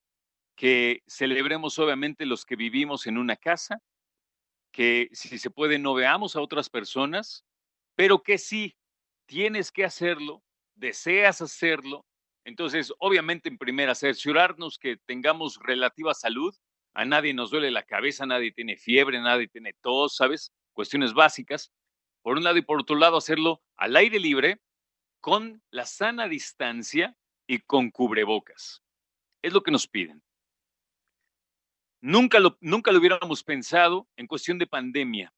que 0.56 1.04
celebremos 1.08 1.80
obviamente 1.80 2.26
los 2.26 2.46
que 2.46 2.56
vivimos 2.56 3.08
en 3.08 3.18
una 3.18 3.36
casa, 3.36 3.82
que 4.72 5.10
si 5.12 5.38
se 5.40 5.50
puede 5.50 5.80
no 5.80 5.94
veamos 5.94 6.36
a 6.36 6.42
otras 6.42 6.70
personas, 6.70 7.46
pero 7.96 8.24
que 8.24 8.38
si 8.38 8.76
tienes 9.26 9.72
que 9.72 9.86
hacerlo, 9.86 10.44
deseas 10.76 11.42
hacerlo, 11.42 12.06
entonces 12.46 12.94
obviamente 13.00 13.50
en 13.50 13.58
primera 13.58 13.96
cerciorarnos 13.96 14.78
que 14.78 14.98
tengamos 15.06 15.60
relativa 15.62 16.14
salud, 16.14 16.56
a 16.94 17.06
nadie 17.06 17.34
nos 17.34 17.50
duele 17.50 17.72
la 17.72 17.84
cabeza, 17.84 18.26
nadie 18.26 18.52
tiene 18.52 18.78
fiebre, 18.78 19.20
nadie 19.20 19.48
tiene 19.48 19.74
tos, 19.74 20.16
¿sabes? 20.16 20.52
Cuestiones 20.74 21.14
básicas. 21.14 21.72
Por 22.22 22.38
un 22.38 22.44
lado 22.44 22.58
y 22.58 22.62
por 22.62 22.80
otro 22.80 22.96
lado 22.96 23.18
hacerlo 23.18 23.62
al 23.76 23.96
aire 23.96 24.20
libre, 24.20 24.62
con 25.20 25.62
la 25.72 25.86
sana 25.86 26.28
distancia 26.28 27.16
y 27.48 27.60
con 27.60 27.90
cubrebocas. 27.92 28.84
Es 29.42 29.54
lo 29.54 29.64
que 29.64 29.72
nos 29.72 29.88
piden. 29.88 30.22
Nunca 32.06 32.42
lo, 32.42 32.58
nunca 32.60 32.92
lo 32.92 33.00
hubiéramos 33.00 33.46
pensado 33.46 34.10
en 34.18 34.28
cuestión 34.28 34.58
de 34.58 34.68
pandemia. 34.68 35.34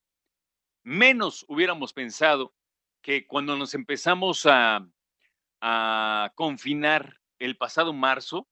Menos 0.81 1.45
hubiéramos 1.47 1.93
pensado 1.93 2.55
que 3.03 3.27
cuando 3.27 3.55
nos 3.55 3.75
empezamos 3.75 4.47
a, 4.47 4.83
a 5.61 6.31
confinar 6.33 7.21
el 7.37 7.55
pasado 7.55 7.93
marzo, 7.93 8.47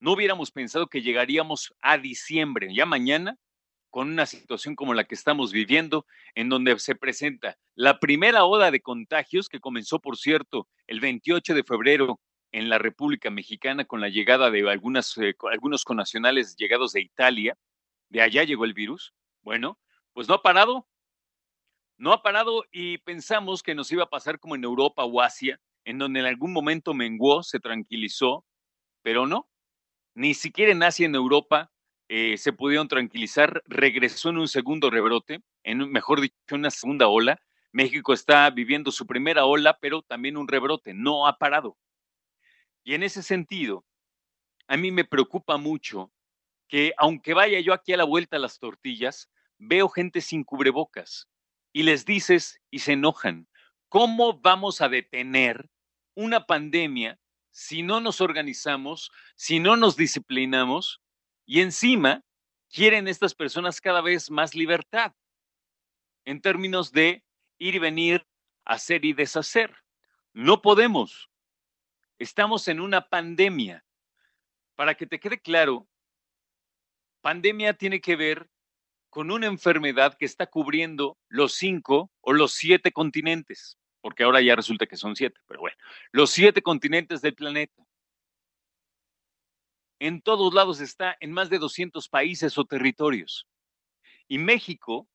no 0.00 0.12
hubiéramos 0.12 0.50
pensado 0.50 0.88
que 0.88 1.00
llegaríamos 1.00 1.74
a 1.80 1.96
diciembre, 1.96 2.74
ya 2.74 2.84
mañana, 2.84 3.38
con 3.88 4.10
una 4.10 4.26
situación 4.26 4.76
como 4.76 4.92
la 4.92 5.04
que 5.04 5.14
estamos 5.14 5.50
viviendo, 5.50 6.04
en 6.34 6.50
donde 6.50 6.78
se 6.78 6.94
presenta 6.94 7.56
la 7.74 8.00
primera 8.00 8.44
ola 8.44 8.70
de 8.70 8.82
contagios, 8.82 9.48
que 9.48 9.60
comenzó, 9.60 9.98
por 9.98 10.18
cierto, 10.18 10.68
el 10.86 11.00
28 11.00 11.54
de 11.54 11.64
febrero 11.64 12.20
en 12.52 12.68
la 12.68 12.78
República 12.78 13.30
Mexicana 13.30 13.84
con 13.84 14.00
la 14.00 14.08
llegada 14.08 14.50
de 14.50 14.68
algunas, 14.70 15.16
eh, 15.18 15.34
algunos 15.50 15.84
connacionales 15.84 16.56
llegados 16.56 16.92
de 16.92 17.02
Italia. 17.02 17.56
De 18.08 18.22
allá 18.22 18.44
llegó 18.44 18.64
el 18.64 18.74
virus. 18.74 19.14
Bueno, 19.42 19.78
pues 20.12 20.28
no 20.28 20.34
ha 20.34 20.42
parado. 20.42 20.86
No 21.98 22.12
ha 22.12 22.22
parado 22.22 22.64
y 22.72 22.98
pensamos 22.98 23.62
que 23.62 23.74
nos 23.74 23.90
iba 23.90 24.04
a 24.04 24.10
pasar 24.10 24.38
como 24.38 24.54
en 24.54 24.64
Europa 24.64 25.04
o 25.04 25.20
Asia, 25.20 25.60
en 25.84 25.98
donde 25.98 26.20
en 26.20 26.26
algún 26.26 26.52
momento 26.52 26.92
menguó, 26.92 27.42
se 27.42 27.58
tranquilizó, 27.58 28.44
pero 29.02 29.26
no. 29.26 29.48
Ni 30.14 30.34
siquiera 30.34 30.72
en 30.72 30.82
Asia, 30.82 31.06
en 31.06 31.14
Europa, 31.14 31.70
eh, 32.08 32.36
se 32.38 32.52
pudieron 32.52 32.88
tranquilizar, 32.88 33.62
regresó 33.66 34.30
en 34.30 34.38
un 34.38 34.48
segundo 34.48 34.90
rebrote, 34.90 35.40
en 35.64 35.90
mejor 35.90 36.20
dicho, 36.20 36.34
una 36.52 36.70
segunda 36.70 37.08
ola. 37.08 37.40
México 37.72 38.12
está 38.12 38.48
viviendo 38.50 38.90
su 38.90 39.06
primera 39.06 39.44
ola, 39.44 39.78
pero 39.80 40.02
también 40.02 40.36
un 40.36 40.48
rebrote, 40.48 40.94
no 40.94 41.26
ha 41.26 41.38
parado. 41.38 41.76
Y 42.86 42.94
en 42.94 43.02
ese 43.02 43.24
sentido, 43.24 43.84
a 44.68 44.76
mí 44.76 44.92
me 44.92 45.04
preocupa 45.04 45.56
mucho 45.56 46.12
que 46.68 46.92
aunque 46.96 47.34
vaya 47.34 47.58
yo 47.58 47.72
aquí 47.72 47.92
a 47.92 47.96
la 47.96 48.04
vuelta 48.04 48.36
a 48.36 48.38
las 48.40 48.60
tortillas, 48.60 49.28
veo 49.58 49.88
gente 49.88 50.20
sin 50.20 50.44
cubrebocas 50.44 51.28
y 51.72 51.82
les 51.82 52.04
dices 52.04 52.60
y 52.70 52.78
se 52.78 52.92
enojan. 52.92 53.48
¿Cómo 53.88 54.38
vamos 54.38 54.80
a 54.80 54.88
detener 54.88 55.68
una 56.14 56.46
pandemia 56.46 57.18
si 57.50 57.82
no 57.82 58.00
nos 58.00 58.20
organizamos, 58.20 59.10
si 59.34 59.58
no 59.58 59.76
nos 59.76 59.96
disciplinamos 59.96 61.02
y 61.44 61.62
encima 61.62 62.22
quieren 62.70 63.08
estas 63.08 63.34
personas 63.34 63.80
cada 63.80 64.00
vez 64.00 64.30
más 64.30 64.54
libertad 64.54 65.12
en 66.24 66.40
términos 66.40 66.92
de 66.92 67.24
ir 67.58 67.74
y 67.74 67.78
venir, 67.80 68.28
hacer 68.64 69.04
y 69.04 69.12
deshacer. 69.12 69.74
No 70.32 70.62
podemos. 70.62 71.28
Estamos 72.18 72.68
en 72.68 72.80
una 72.80 73.08
pandemia. 73.08 73.84
Para 74.74 74.94
que 74.94 75.06
te 75.06 75.18
quede 75.18 75.40
claro, 75.40 75.88
pandemia 77.22 77.74
tiene 77.74 78.00
que 78.00 78.16
ver 78.16 78.48
con 79.10 79.30
una 79.30 79.46
enfermedad 79.46 80.16
que 80.18 80.26
está 80.26 80.46
cubriendo 80.46 81.16
los 81.28 81.54
cinco 81.54 82.10
o 82.20 82.32
los 82.32 82.52
siete 82.52 82.92
continentes, 82.92 83.78
porque 84.02 84.24
ahora 84.24 84.42
ya 84.42 84.54
resulta 84.54 84.86
que 84.86 84.96
son 84.96 85.16
siete, 85.16 85.40
pero 85.46 85.60
bueno, 85.60 85.76
los 86.12 86.30
siete 86.30 86.60
continentes 86.60 87.22
del 87.22 87.34
planeta 87.34 87.86
en 89.98 90.20
todos 90.20 90.52
lados 90.52 90.80
está, 90.80 91.16
en 91.20 91.32
más 91.32 91.50
de 91.50 91.58
200 91.58 92.08
países 92.08 92.58
o 92.58 92.64
territorios. 92.64 93.46
Y 94.28 94.38
México, 94.38 95.08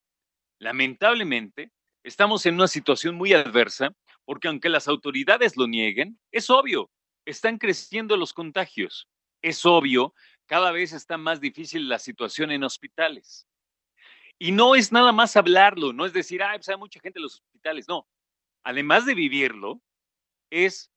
lamentablemente, 0.60 1.72
estamos 2.04 2.46
en 2.46 2.56
una 2.56 2.68
situación 2.68 3.16
muy 3.16 3.34
adversa 3.34 3.92
porque 4.32 4.48
aunque 4.48 4.70
las 4.70 4.88
autoridades 4.88 5.58
lo 5.58 5.68
nieguen, 5.68 6.18
es 6.32 6.50
obvio, 6.50 6.90
están 7.26 7.58
creciendo 7.58 8.16
los 8.16 8.32
contagios. 8.32 9.10
Es 9.42 9.66
obvio, 9.66 10.14
cada 10.46 10.72
vez 10.72 10.94
está 10.94 11.18
más 11.18 11.42
difícil 11.42 11.90
la 11.90 12.00
situación 12.00 12.50
en 12.50 12.64
hospitales. 12.64 13.46
Y 14.40 14.54
no 14.54 14.76
es 14.76 14.94
nada 14.94 15.12
más 15.12 15.36
hablarlo, 15.36 15.92
no 15.92 16.06
es 16.06 16.14
decir, 16.14 16.42
ah, 16.44 16.54
pues 16.56 16.70
hay 16.70 16.78
mucha 16.78 17.02
gente 17.02 17.20
en 17.20 17.24
los 17.24 17.42
hospitales, 17.42 17.90
no. 17.90 18.08
Además 18.64 19.06
de 19.06 19.16
vivirlo, 19.16 19.82
es 20.50 20.90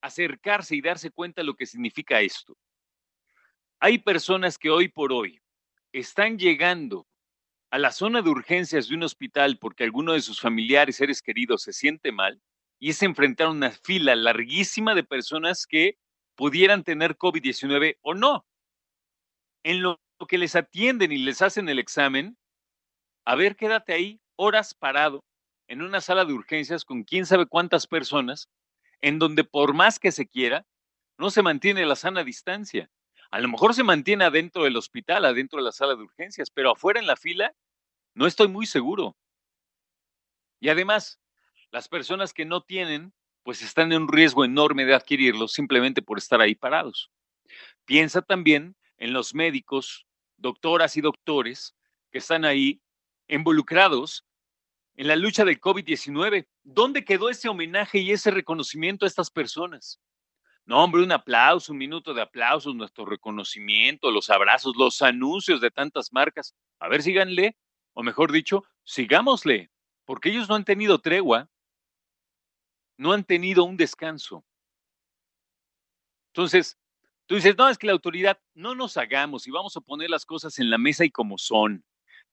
acercarse 0.00 0.74
y 0.74 0.80
darse 0.80 1.12
cuenta 1.12 1.42
de 1.42 1.46
lo 1.46 1.54
que 1.54 1.64
significa 1.64 2.20
esto. 2.20 2.58
Hay 3.78 3.98
personas 3.98 4.58
que 4.58 4.70
hoy 4.70 4.88
por 4.88 5.12
hoy 5.12 5.40
están 5.92 6.36
llegando 6.36 7.06
a 7.70 7.78
la 7.78 7.92
zona 7.92 8.20
de 8.20 8.30
urgencias 8.30 8.88
de 8.88 8.96
un 8.96 9.04
hospital 9.04 9.60
porque 9.60 9.84
alguno 9.84 10.14
de 10.14 10.22
sus 10.22 10.40
familiares, 10.40 10.96
seres 10.96 11.22
queridos, 11.22 11.62
se 11.62 11.72
siente 11.72 12.10
mal 12.10 12.42
y 12.78 12.90
es 12.90 13.02
enfrentar 13.02 13.48
una 13.48 13.70
fila 13.70 14.14
larguísima 14.14 14.94
de 14.94 15.04
personas 15.04 15.66
que 15.66 15.98
pudieran 16.36 16.84
tener 16.84 17.16
COVID-19 17.16 17.98
o 18.02 18.14
no. 18.14 18.46
En 19.64 19.82
lo 19.82 20.00
que 20.28 20.38
les 20.38 20.54
atienden 20.54 21.12
y 21.12 21.18
les 21.18 21.42
hacen 21.42 21.68
el 21.68 21.78
examen, 21.78 22.36
a 23.24 23.34
ver, 23.34 23.56
quédate 23.56 23.92
ahí 23.92 24.20
horas 24.36 24.74
parado 24.74 25.24
en 25.68 25.82
una 25.82 26.00
sala 26.00 26.24
de 26.24 26.32
urgencias 26.32 26.84
con 26.84 27.04
quién 27.04 27.26
sabe 27.26 27.46
cuántas 27.46 27.86
personas, 27.86 28.48
en 29.00 29.18
donde 29.18 29.44
por 29.44 29.74
más 29.74 29.98
que 29.98 30.12
se 30.12 30.26
quiera, 30.26 30.66
no 31.18 31.30
se 31.30 31.42
mantiene 31.42 31.84
la 31.84 31.96
sana 31.96 32.24
distancia. 32.24 32.90
A 33.30 33.40
lo 33.40 33.48
mejor 33.48 33.74
se 33.74 33.82
mantiene 33.82 34.24
adentro 34.24 34.64
del 34.64 34.76
hospital, 34.76 35.24
adentro 35.24 35.58
de 35.58 35.64
la 35.64 35.72
sala 35.72 35.94
de 35.94 36.02
urgencias, 36.02 36.50
pero 36.50 36.72
afuera 36.72 37.00
en 37.00 37.06
la 37.06 37.16
fila 37.16 37.54
no 38.14 38.26
estoy 38.26 38.48
muy 38.48 38.66
seguro. 38.66 39.16
Y 40.60 40.70
además, 40.70 41.20
las 41.70 41.88
personas 41.88 42.32
que 42.32 42.44
no 42.44 42.62
tienen, 42.62 43.12
pues 43.42 43.62
están 43.62 43.92
en 43.92 44.02
un 44.02 44.08
riesgo 44.08 44.44
enorme 44.44 44.84
de 44.84 44.94
adquirirlo 44.94 45.48
simplemente 45.48 46.02
por 46.02 46.18
estar 46.18 46.40
ahí 46.40 46.54
parados. 46.54 47.10
Piensa 47.84 48.22
también 48.22 48.76
en 48.98 49.12
los 49.12 49.34
médicos, 49.34 50.06
doctoras 50.36 50.96
y 50.96 51.00
doctores 51.00 51.74
que 52.10 52.18
están 52.18 52.44
ahí 52.44 52.80
involucrados 53.28 54.26
en 54.96 55.08
la 55.08 55.16
lucha 55.16 55.44
del 55.44 55.60
COVID-19. 55.60 56.46
¿Dónde 56.62 57.04
quedó 57.04 57.30
ese 57.30 57.48
homenaje 57.48 57.98
y 57.98 58.10
ese 58.10 58.30
reconocimiento 58.30 59.04
a 59.04 59.08
estas 59.08 59.30
personas? 59.30 60.00
No, 60.64 60.84
hombre, 60.84 61.02
un 61.02 61.12
aplauso, 61.12 61.72
un 61.72 61.78
minuto 61.78 62.12
de 62.12 62.20
aplausos, 62.20 62.74
nuestro 62.74 63.06
reconocimiento, 63.06 64.10
los 64.10 64.28
abrazos, 64.28 64.76
los 64.76 65.00
anuncios 65.00 65.62
de 65.62 65.70
tantas 65.70 66.12
marcas. 66.12 66.54
A 66.78 66.88
ver, 66.88 67.02
síganle, 67.02 67.56
o 67.94 68.02
mejor 68.02 68.32
dicho, 68.32 68.64
sigámosle, 68.84 69.70
porque 70.04 70.28
ellos 70.28 70.48
no 70.48 70.56
han 70.56 70.64
tenido 70.64 70.98
tregua, 70.98 71.48
no 72.98 73.12
han 73.12 73.24
tenido 73.24 73.64
un 73.64 73.78
descanso. 73.78 74.44
Entonces, 76.34 76.78
tú 77.26 77.36
dices, 77.36 77.56
no, 77.56 77.68
es 77.68 77.78
que 77.78 77.86
la 77.86 77.94
autoridad, 77.94 78.38
no 78.54 78.74
nos 78.74 78.98
hagamos 78.98 79.46
y 79.46 79.50
vamos 79.50 79.76
a 79.76 79.80
poner 79.80 80.10
las 80.10 80.26
cosas 80.26 80.58
en 80.58 80.68
la 80.68 80.76
mesa 80.76 81.04
y 81.04 81.10
como 81.10 81.38
son. 81.38 81.84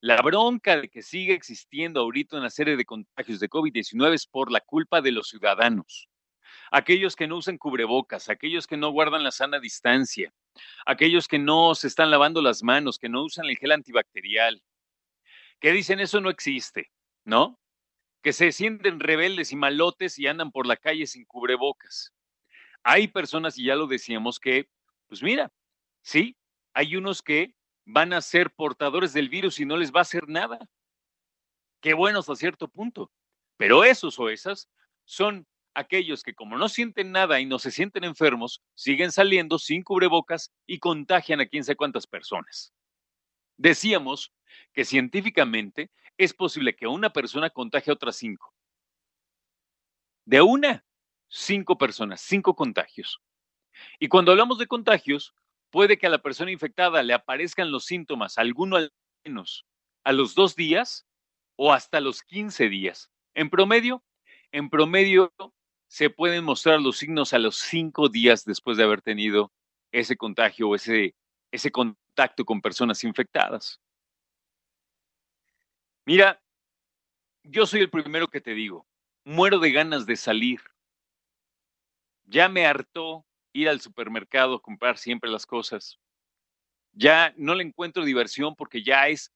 La 0.01 0.21
bronca 0.21 0.75
de 0.75 0.89
que 0.89 1.01
sigue 1.01 1.33
existiendo 1.33 2.01
ahorita 2.01 2.37
una 2.37 2.49
serie 2.49 2.75
de 2.75 2.85
contagios 2.85 3.39
de 3.39 3.49
COVID-19 3.49 4.13
es 4.13 4.27
por 4.27 4.51
la 4.51 4.59
culpa 4.59 5.01
de 5.01 5.13
los 5.13 5.29
ciudadanos 5.29 6.09
aquellos 6.71 7.15
que 7.15 7.27
no 7.27 7.37
usan 7.37 7.57
cubrebocas, 7.57 8.29
aquellos 8.29 8.67
que 8.67 8.77
no 8.77 8.89
guardan 8.89 9.23
la 9.23 9.31
sana 9.31 9.59
distancia, 9.59 10.33
aquellos 10.85 11.27
que 11.27 11.39
no 11.39 11.75
se 11.75 11.87
están 11.87 12.11
lavando 12.11 12.41
las 12.41 12.63
manos, 12.63 12.99
que 12.99 13.09
no 13.09 13.23
usan 13.23 13.45
el 13.45 13.57
gel 13.57 13.71
antibacterial, 13.71 14.61
que 15.59 15.71
dicen 15.71 15.99
eso 15.99 16.21
no 16.21 16.29
existe, 16.29 16.91
¿no? 17.23 17.59
Que 18.25 18.33
se 18.33 18.51
sienten 18.51 18.99
rebeldes 18.99 19.51
y 19.51 19.55
malotes 19.55 20.17
y 20.17 20.25
andan 20.25 20.51
por 20.51 20.65
la 20.65 20.77
calle 20.77 21.05
sin 21.05 21.25
cubrebocas. 21.25 22.11
Hay 22.81 23.07
personas, 23.07 23.55
y 23.55 23.65
ya 23.65 23.75
lo 23.75 23.85
decíamos, 23.85 24.39
que, 24.39 24.67
pues 25.05 25.21
mira, 25.21 25.53
sí, 26.01 26.35
hay 26.73 26.95
unos 26.95 27.21
que 27.21 27.53
van 27.85 28.13
a 28.13 28.21
ser 28.21 28.49
portadores 28.49 29.13
del 29.13 29.29
virus 29.29 29.59
y 29.59 29.67
no 29.67 29.77
les 29.77 29.93
va 29.93 29.99
a 29.99 30.01
hacer 30.01 30.27
nada. 30.27 30.57
Qué 31.81 31.93
bueno 31.93 32.17
hasta 32.17 32.35
cierto 32.35 32.67
punto. 32.67 33.11
Pero 33.57 33.83
esos 33.83 34.17
o 34.17 34.29
esas 34.29 34.71
son 35.03 35.45
aquellos 35.75 36.23
que 36.23 36.33
como 36.33 36.57
no 36.57 36.67
sienten 36.67 37.11
nada 37.11 37.39
y 37.39 37.45
no 37.45 37.59
se 37.59 37.69
sienten 37.69 38.05
enfermos, 38.05 38.63
siguen 38.73 39.11
saliendo 39.11 39.59
sin 39.59 39.83
cubrebocas 39.83 40.51
y 40.65 40.79
contagian 40.79 41.41
a 41.41 41.45
quién 41.45 41.63
sé 41.63 41.75
cuántas 41.75 42.07
personas. 42.07 42.73
Decíamos 43.55 44.33
que 44.73 44.85
científicamente 44.85 45.91
es 46.17 46.33
posible 46.33 46.75
que 46.75 46.87
una 46.87 47.11
persona 47.11 47.49
contagie 47.49 47.91
a 47.91 47.95
otras 47.95 48.15
cinco. 48.15 48.53
De 50.25 50.41
una, 50.41 50.85
cinco 51.27 51.77
personas, 51.77 52.21
cinco 52.21 52.55
contagios. 52.55 53.21
Y 53.99 54.07
cuando 54.07 54.31
hablamos 54.31 54.57
de 54.57 54.67
contagios, 54.67 55.33
puede 55.69 55.97
que 55.97 56.07
a 56.07 56.09
la 56.09 56.21
persona 56.21 56.51
infectada 56.51 57.03
le 57.03 57.13
aparezcan 57.13 57.71
los 57.71 57.85
síntomas, 57.85 58.37
alguno 58.37 58.77
al 58.77 58.93
menos, 59.23 59.65
a 60.03 60.13
los 60.13 60.35
dos 60.35 60.55
días 60.55 61.05
o 61.57 61.73
hasta 61.73 61.99
los 61.99 62.23
15 62.23 62.69
días. 62.69 63.11
En 63.33 63.49
promedio, 63.49 64.03
en 64.51 64.69
promedio 64.69 65.33
se 65.87 66.09
pueden 66.09 66.43
mostrar 66.43 66.81
los 66.81 66.97
signos 66.97 67.33
a 67.33 67.39
los 67.39 67.57
cinco 67.57 68.09
días 68.09 68.45
después 68.45 68.77
de 68.77 68.83
haber 68.83 69.01
tenido 69.01 69.51
ese 69.91 70.17
contagio 70.17 70.69
o 70.69 70.75
ese, 70.75 71.15
ese 71.51 71.71
contacto 71.71 72.45
con 72.45 72.61
personas 72.61 73.03
infectadas. 73.03 73.79
Mira, 76.05 76.39
yo 77.43 77.65
soy 77.65 77.81
el 77.81 77.89
primero 77.89 78.27
que 78.27 78.39
te 78.39 78.53
digo, 78.53 78.87
muero 79.23 79.57
de 79.57 79.71
ganas 79.71 80.05
de 80.05 80.15
salir. 80.15 80.59
Ya 82.25 82.47
me 82.47 82.67
hartó 82.67 83.25
ir 83.53 83.69
al 83.69 83.81
supermercado 83.81 84.55
a 84.55 84.61
comprar 84.61 84.99
siempre 84.99 85.31
las 85.31 85.47
cosas. 85.47 85.99
Ya 86.93 87.33
no 87.37 87.55
le 87.55 87.63
encuentro 87.63 88.05
diversión 88.05 88.55
porque 88.55 88.83
ya 88.83 89.07
es, 89.07 89.31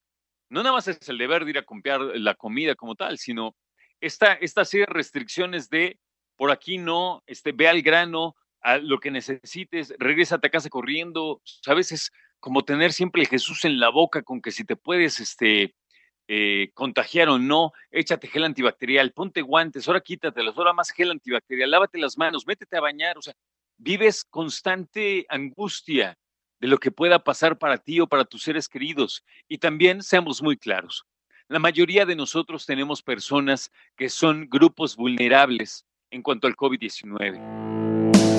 no 0.49 0.61
nada 0.61 0.73
más 0.73 0.87
es 0.87 1.09
el 1.09 1.17
deber 1.17 1.43
de 1.43 1.51
ir 1.51 1.57
a 1.57 1.65
comprar 1.65 2.01
la 2.01 2.35
comida 2.35 2.75
como 2.75 2.95
tal, 2.95 3.17
sino 3.17 3.55
esta, 3.99 4.33
esta 4.33 4.63
serie 4.63 4.85
de 4.85 4.93
restricciones 4.93 5.69
de 5.69 5.99
por 6.35 6.51
aquí 6.51 6.77
no, 6.77 7.23
este, 7.25 7.51
ve 7.51 7.67
al 7.67 7.81
grano, 7.81 8.35
a 8.61 8.77
lo 8.77 8.99
que 8.99 9.11
necesites, 9.11 9.93
regresa 9.97 10.35
a 10.35 10.39
casa 10.39 10.69
corriendo, 10.69 11.41
sabes, 11.43 11.91
es 11.91 12.11
como 12.39 12.63
tener 12.63 12.93
siempre 12.93 13.21
el 13.23 13.27
Jesús 13.27 13.65
en 13.65 13.79
la 13.79 13.89
boca 13.89 14.21
con 14.21 14.41
que 14.41 14.51
si 14.51 14.63
te 14.63 14.75
puedes, 14.75 15.19
este, 15.19 15.75
eh, 16.31 16.69
contagiar 16.75 17.27
o 17.27 17.39
no, 17.39 17.73
échate 17.89 18.27
gel 18.27 18.43
antibacterial, 18.43 19.11
ponte 19.13 19.41
guantes, 19.41 19.87
ahora 19.87 19.99
quítatelos, 19.99 20.55
ahora 20.55 20.73
más 20.73 20.91
gel 20.91 21.09
antibacterial, 21.09 21.71
lávate 21.71 21.97
las 21.97 22.19
manos, 22.19 22.45
métete 22.45 22.77
a 22.77 22.81
bañar, 22.81 23.17
o 23.17 23.21
sea, 23.23 23.33
vives 23.79 24.23
constante 24.25 25.25
angustia 25.27 26.19
de 26.59 26.67
lo 26.67 26.77
que 26.77 26.91
pueda 26.91 27.17
pasar 27.23 27.57
para 27.57 27.79
ti 27.79 27.99
o 27.99 28.05
para 28.05 28.25
tus 28.25 28.43
seres 28.43 28.69
queridos. 28.69 29.23
Y 29.47 29.57
también 29.57 30.03
seamos 30.03 30.43
muy 30.43 30.55
claros, 30.55 31.03
la 31.47 31.57
mayoría 31.57 32.05
de 32.05 32.15
nosotros 32.15 32.67
tenemos 32.67 33.01
personas 33.01 33.71
que 33.97 34.07
son 34.07 34.47
grupos 34.47 34.95
vulnerables 34.95 35.83
en 36.11 36.21
cuanto 36.21 36.45
al 36.45 36.55
COVID-19. 36.55 38.38